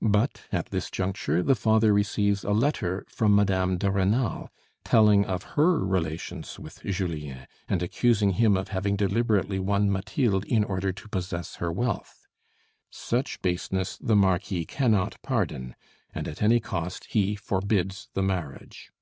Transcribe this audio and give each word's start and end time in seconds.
But 0.00 0.42
at 0.52 0.66
this 0.66 0.88
juncture 0.88 1.42
the 1.42 1.56
father 1.56 1.92
receives 1.92 2.44
a 2.44 2.52
letter 2.52 3.04
from 3.08 3.32
Mme. 3.34 3.76
de 3.76 3.88
Rênal, 3.90 4.46
telling 4.84 5.24
of 5.24 5.42
her 5.58 5.84
relations 5.84 6.60
with 6.60 6.82
Julien, 6.84 7.48
and 7.68 7.82
accusing 7.82 8.34
him 8.34 8.56
of 8.56 8.68
having 8.68 8.94
deliberately 8.94 9.58
won 9.58 9.90
Mathilde 9.90 10.44
in 10.44 10.62
order 10.62 10.92
to 10.92 11.08
possess 11.08 11.56
her 11.56 11.72
wealth. 11.72 12.28
Such 12.88 13.42
baseness 13.42 13.98
the 14.00 14.14
Marquis 14.14 14.64
cannot 14.64 15.20
pardon, 15.22 15.74
and 16.14 16.28
at 16.28 16.40
any 16.40 16.60
cost 16.60 17.06
he 17.06 17.34
forbids 17.34 18.06
the 18.14 18.22
marriage. 18.22 18.92